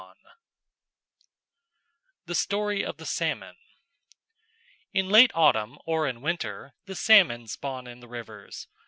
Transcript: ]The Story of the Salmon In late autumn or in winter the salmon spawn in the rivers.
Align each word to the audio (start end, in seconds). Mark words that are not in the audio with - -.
]The 2.25 2.33
Story 2.33 2.83
of 2.83 2.97
the 2.97 3.05
Salmon 3.05 3.55
In 4.93 5.09
late 5.09 5.29
autumn 5.35 5.77
or 5.85 6.07
in 6.07 6.21
winter 6.21 6.73
the 6.87 6.95
salmon 6.95 7.45
spawn 7.47 7.85
in 7.85 7.99
the 7.99 8.07
rivers. 8.07 8.67